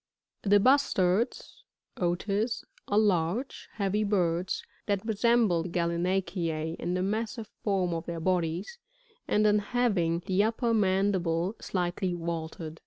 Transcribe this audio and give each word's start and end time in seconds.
The 0.41 0.59
Bustards,— 0.59 1.61
0/w,— 1.97 2.49
are 2.87 2.97
large, 2.97 3.69
heavy 3.73 4.03
birds 4.03 4.63
that 4.87 5.05
resem* 5.05 5.47
ble 5.47 5.61
the 5.61 5.69
Gallinaceae 5.69 6.75
in 6.77 6.95
the 6.95 7.03
massive 7.03 7.51
form 7.63 7.93
of 7.93 8.07
their 8.07 8.19
bodies, 8.19 8.79
and 9.27 9.45
in 9.45 9.59
having 9.59 10.23
the 10.25 10.43
upper 10.43 10.73
mandible 10.73 11.55
slightly 11.59 12.15
vaulted. 12.15 12.79